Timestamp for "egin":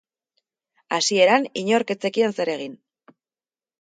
2.59-2.77